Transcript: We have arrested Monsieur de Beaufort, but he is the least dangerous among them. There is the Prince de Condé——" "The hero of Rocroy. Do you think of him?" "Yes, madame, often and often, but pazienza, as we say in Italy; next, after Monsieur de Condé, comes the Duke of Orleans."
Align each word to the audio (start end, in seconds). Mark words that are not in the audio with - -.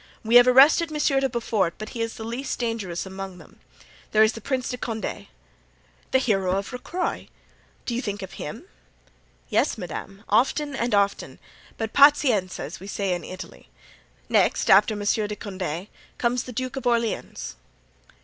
We 0.23 0.37
have 0.37 0.47
arrested 0.47 0.89
Monsieur 0.89 1.19
de 1.19 1.29
Beaufort, 1.29 1.75
but 1.77 1.89
he 1.89 2.01
is 2.01 2.15
the 2.15 2.23
least 2.23 2.57
dangerous 2.57 3.05
among 3.05 3.37
them. 3.37 3.59
There 4.13 4.23
is 4.23 4.33
the 4.33 4.41
Prince 4.41 4.69
de 4.69 4.77
Condé——" 4.77 5.27
"The 6.09 6.17
hero 6.17 6.55
of 6.57 6.71
Rocroy. 6.73 7.27
Do 7.85 7.93
you 7.93 8.01
think 8.01 8.23
of 8.23 8.33
him?" 8.33 8.63
"Yes, 9.49 9.77
madame, 9.77 10.23
often 10.27 10.75
and 10.75 10.95
often, 10.95 11.37
but 11.77 11.93
pazienza, 11.93 12.61
as 12.63 12.79
we 12.79 12.87
say 12.87 13.13
in 13.13 13.23
Italy; 13.23 13.69
next, 14.27 14.71
after 14.71 14.95
Monsieur 14.95 15.27
de 15.27 15.35
Condé, 15.35 15.87
comes 16.17 16.45
the 16.45 16.51
Duke 16.51 16.77
of 16.77 16.87
Orleans." 16.87 17.55